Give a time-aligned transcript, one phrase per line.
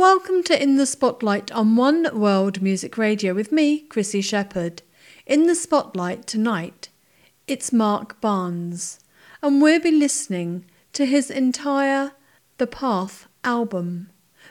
[0.00, 4.80] Welcome to In the Spotlight on One World Music Radio with me, Chrissy Shepherd.
[5.26, 6.88] In the Spotlight tonight,
[7.46, 9.00] it's Mark Barnes,
[9.42, 12.12] and we'll be listening to his entire
[12.56, 14.08] The Path album.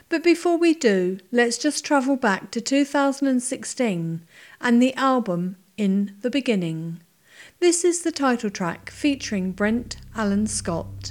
[0.08, 4.22] But before we do, let's just travel back to 2016
[4.60, 7.00] and the album In the Beginning.
[7.58, 11.10] This is the title track featuring Brent Allen Scott.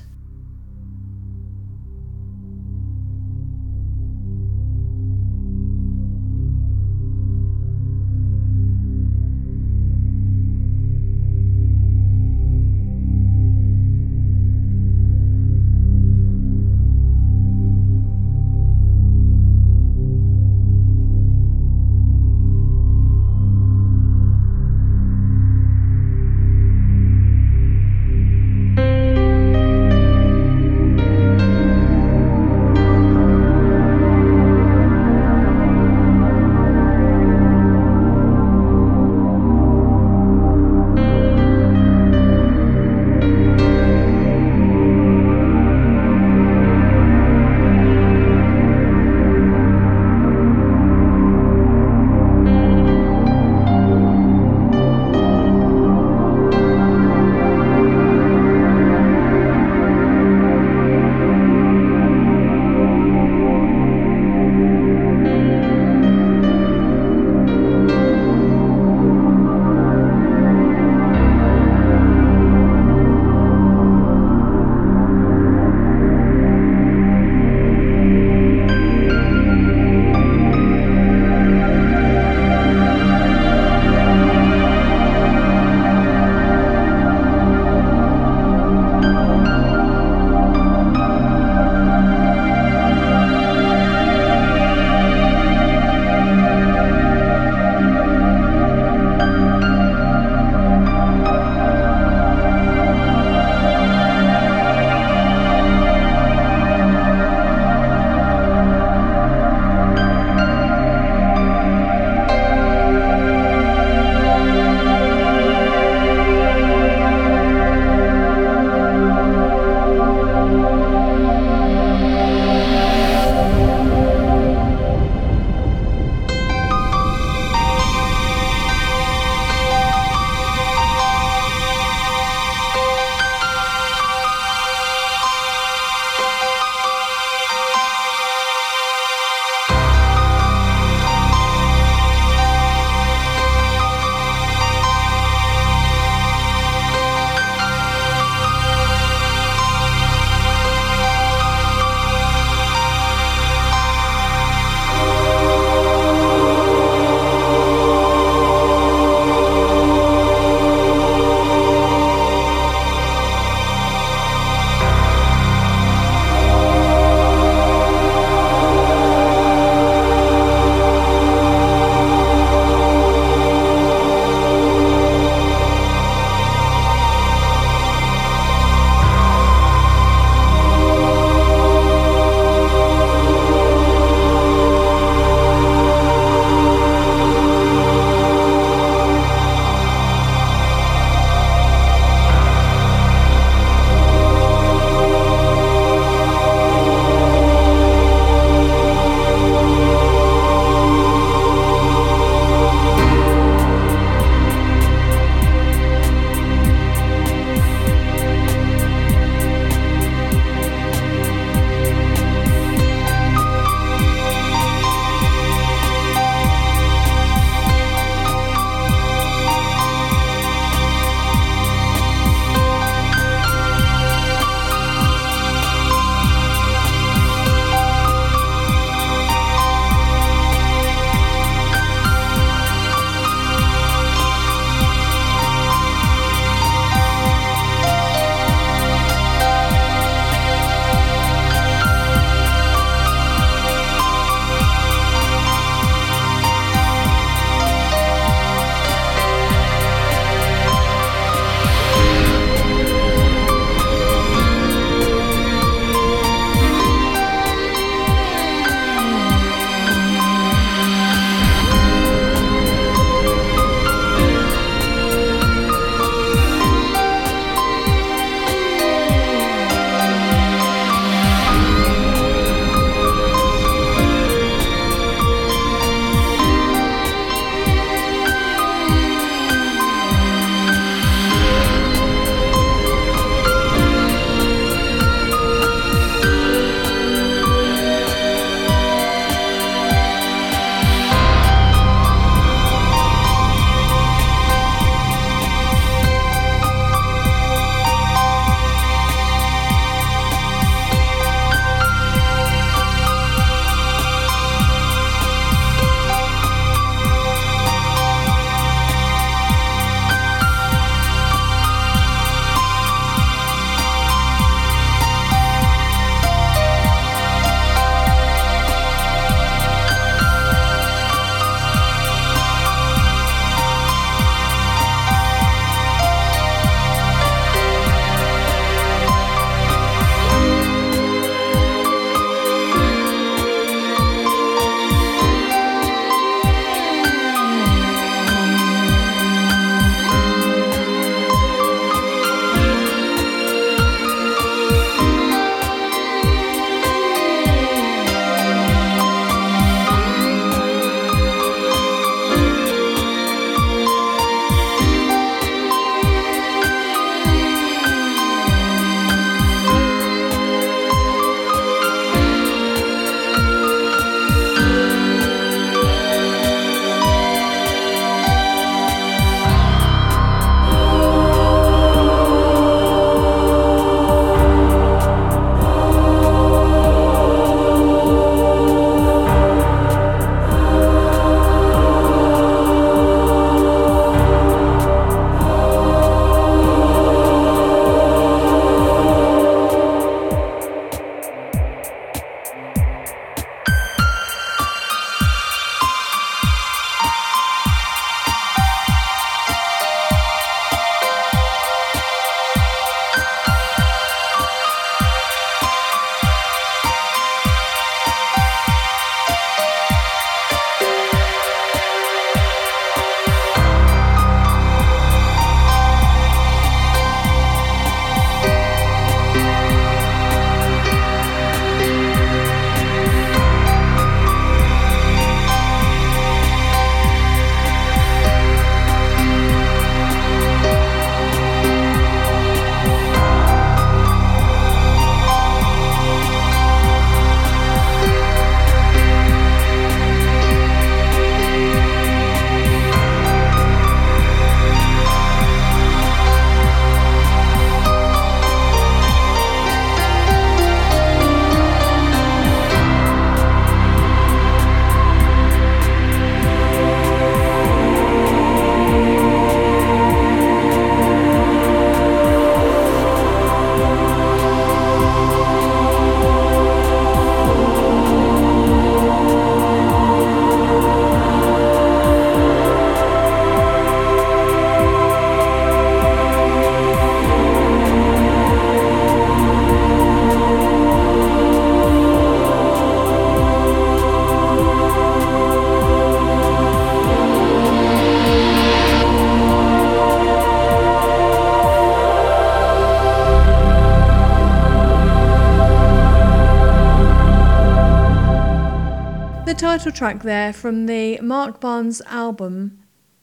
[499.59, 502.79] Title track there from the Mark Barnes album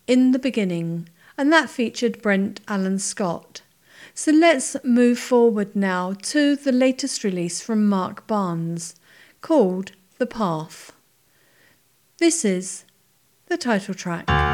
[0.06, 3.62] In the Beginning, and that featured Brent Allen Scott.
[4.12, 8.96] So let's move forward now to the latest release from Mark Barnes
[9.40, 10.92] called The Path.
[12.18, 12.84] This is
[13.46, 14.45] the title track.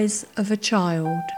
[0.00, 1.29] Eyes of a child.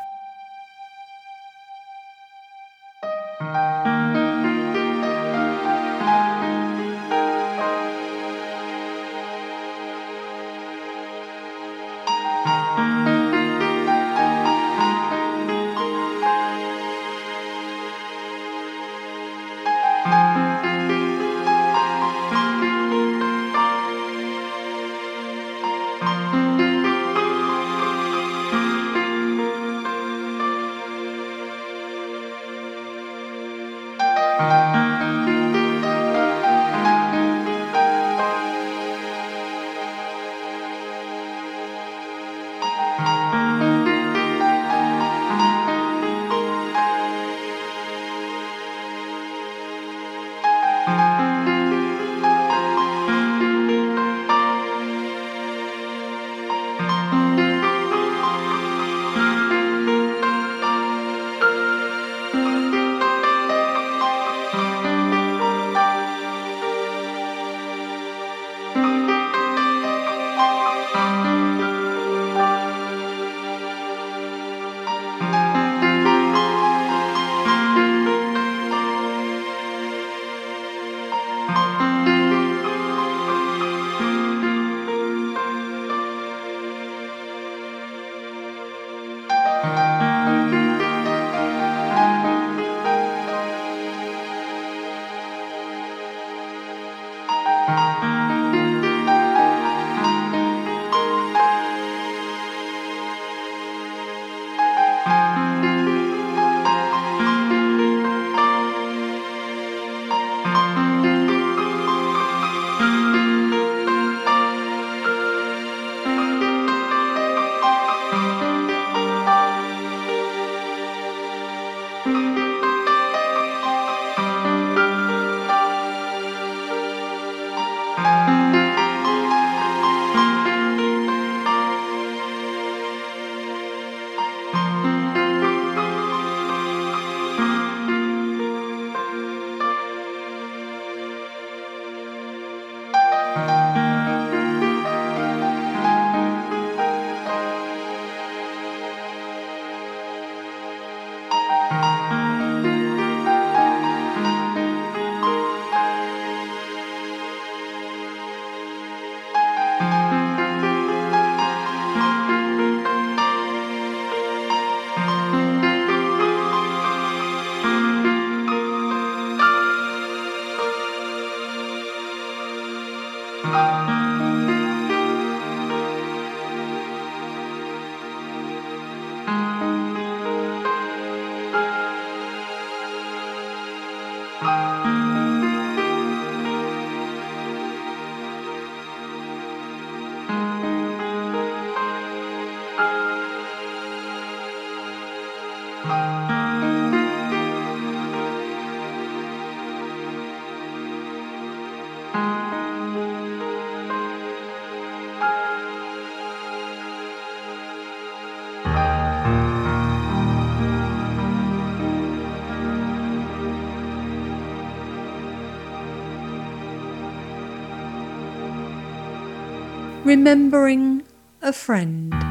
[220.13, 221.05] Remembering
[221.41, 222.22] a friend.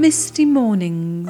[0.00, 1.28] Misty Mornings.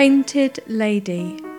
[0.00, 1.49] Painted Lady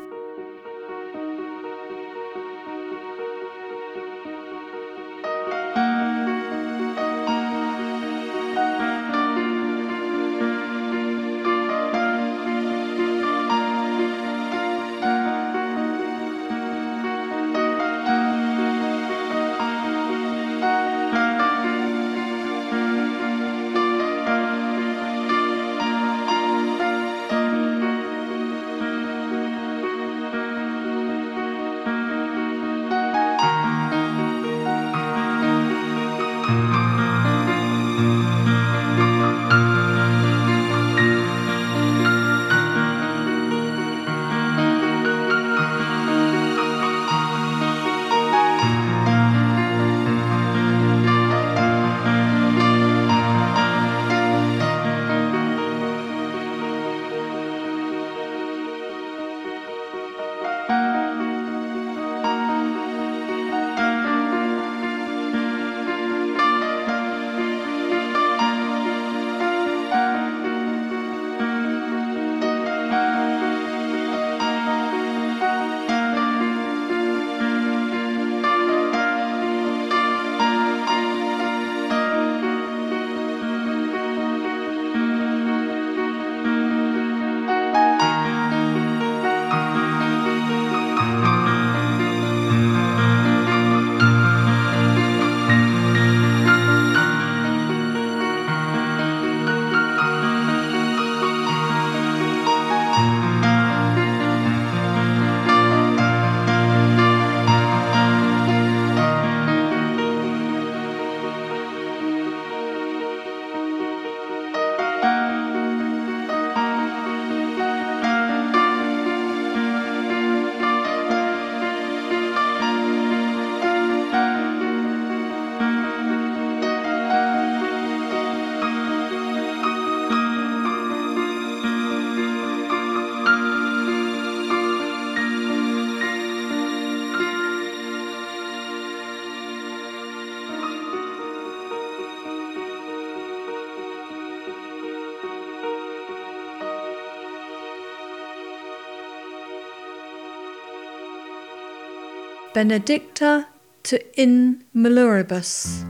[152.62, 153.48] Benedicta
[153.82, 155.82] tu in Mulieribus.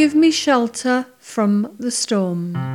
[0.00, 2.69] Give me shelter from the storm.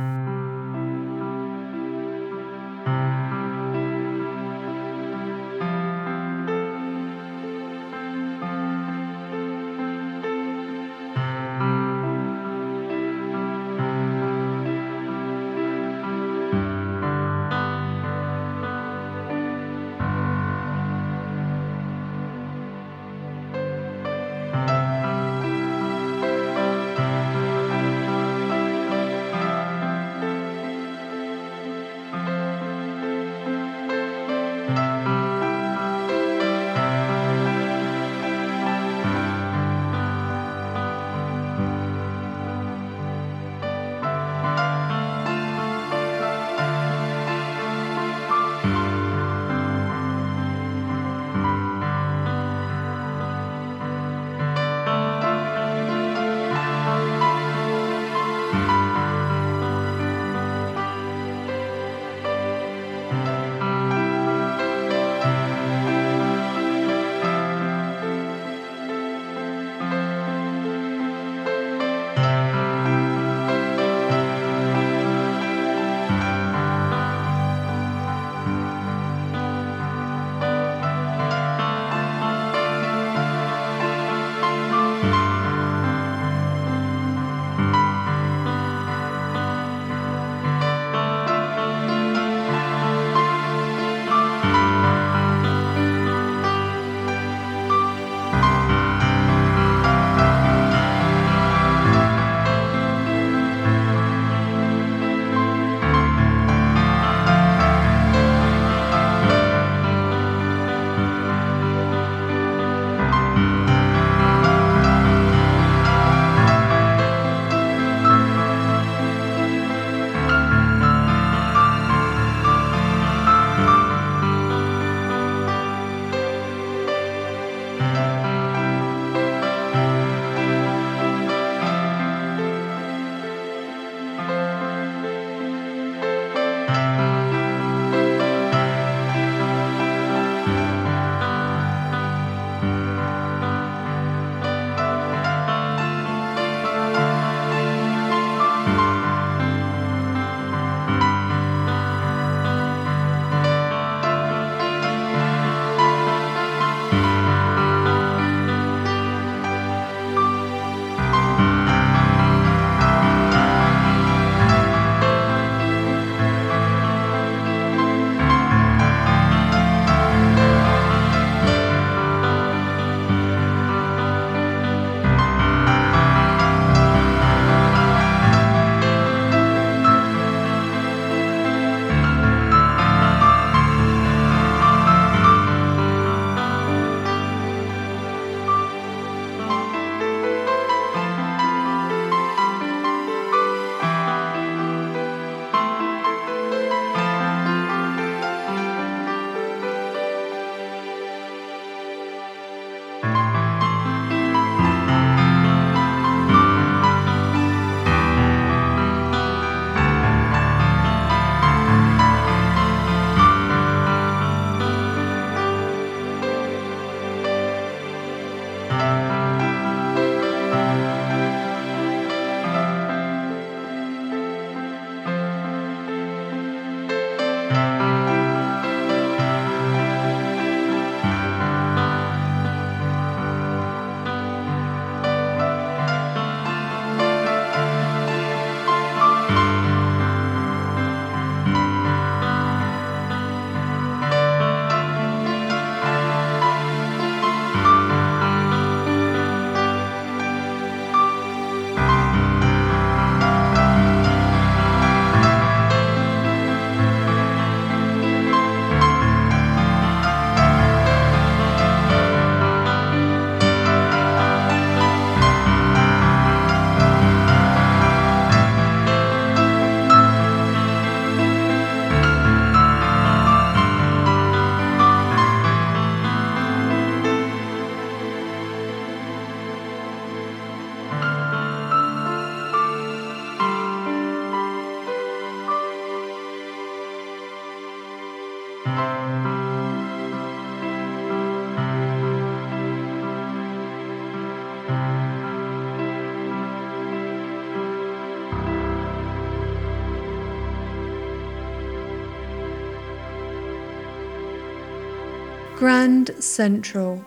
[306.22, 307.04] Central.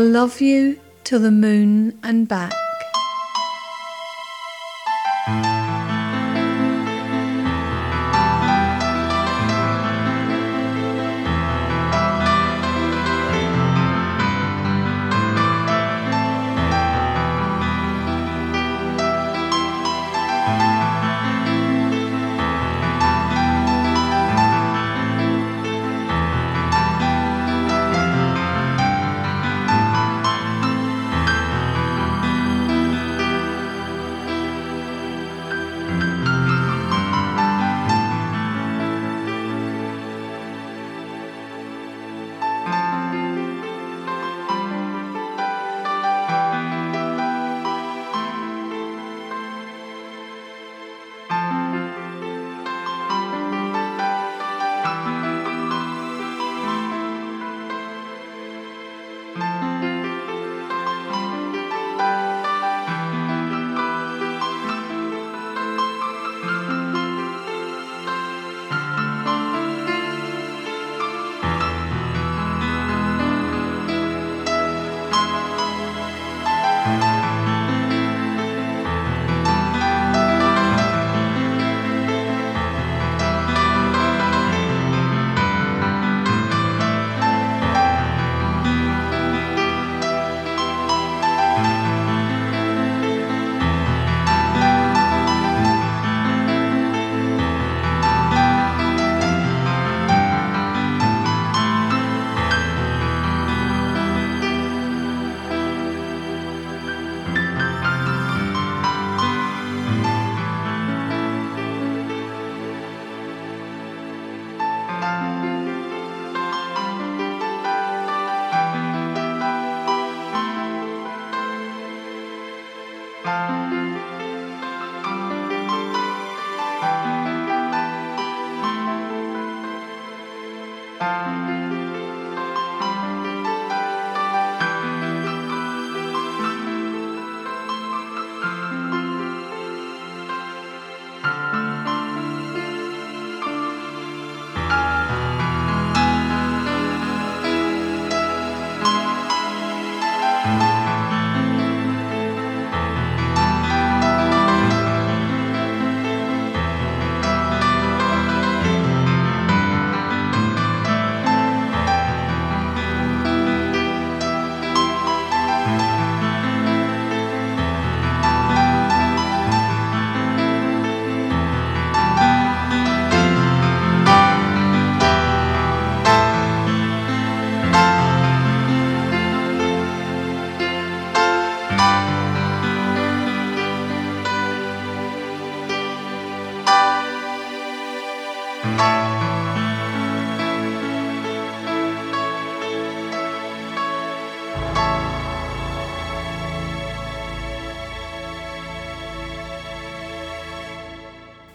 [0.00, 2.59] I'll love you till the moon and back.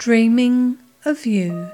[0.06, 1.65] Dreaming of You.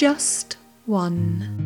[0.00, 1.59] Just one.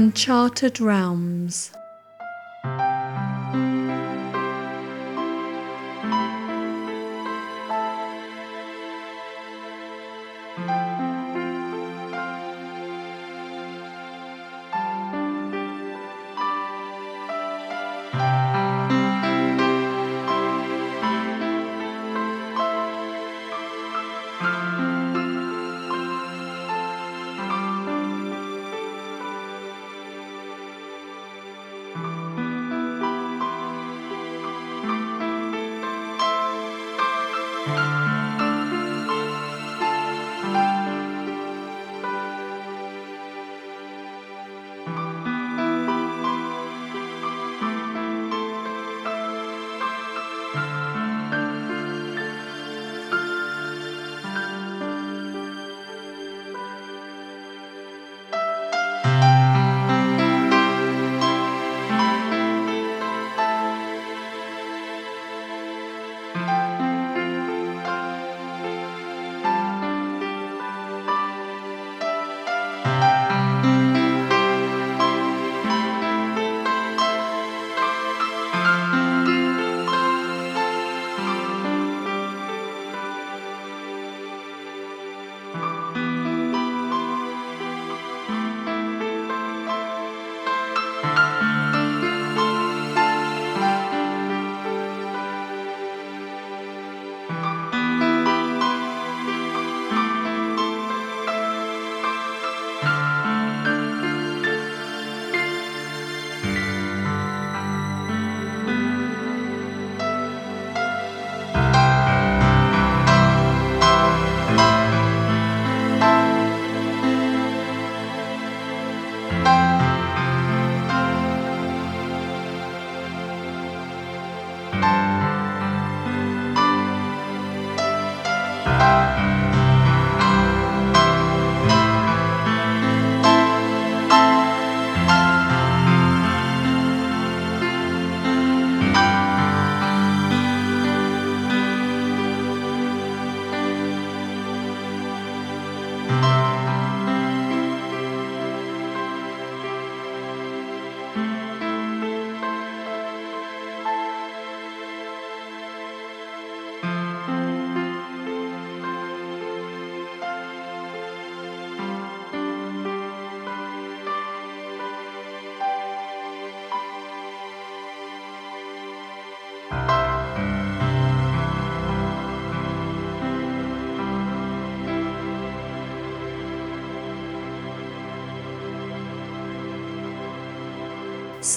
[0.00, 1.72] Uncharted Realms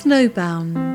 [0.04, 0.93] Snowbound.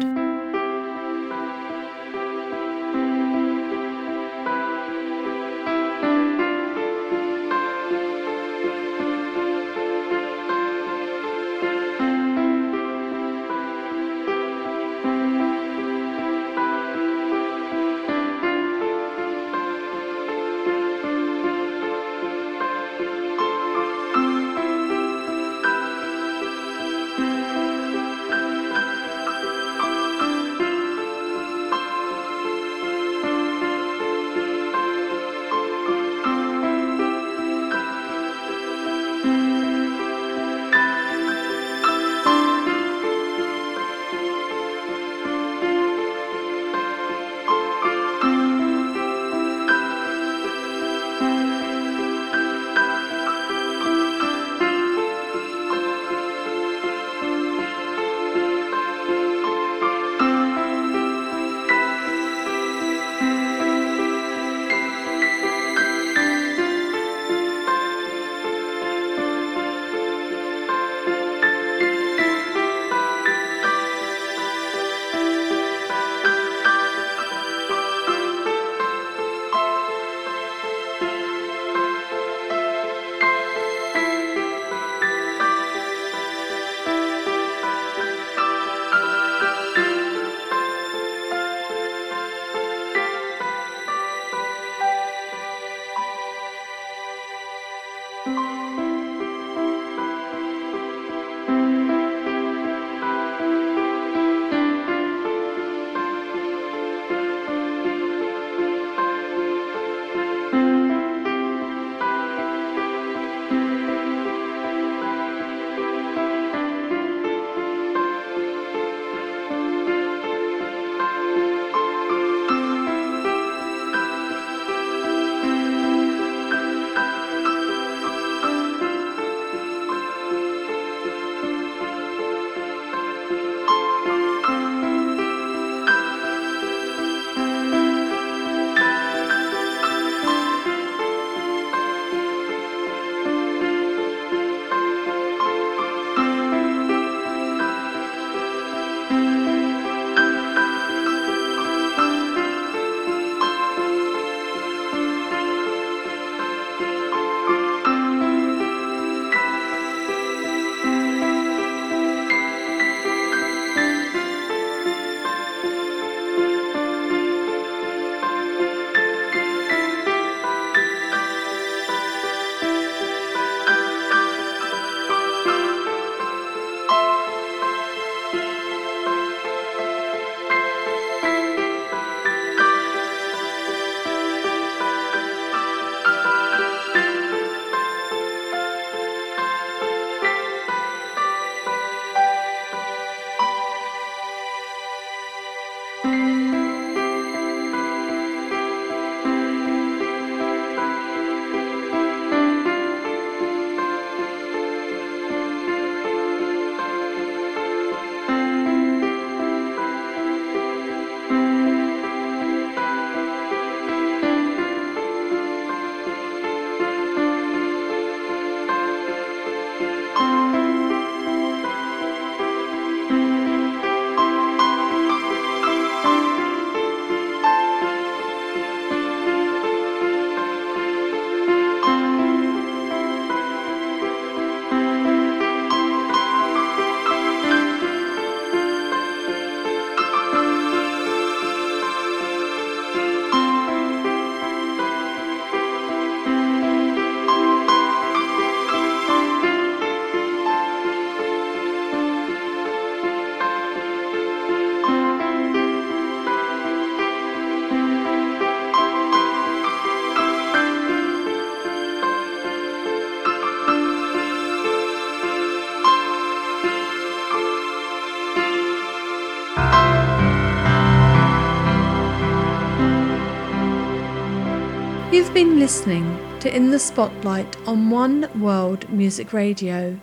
[275.69, 280.01] Listening to In the Spotlight on One World Music Radio,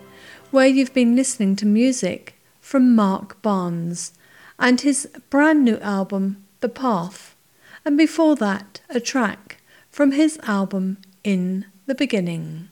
[0.51, 4.13] where you've been listening to music from Mark Barnes
[4.59, 7.36] and his brand new album, The Path,
[7.84, 9.57] and before that, a track
[9.89, 12.63] from his album In the Beginning.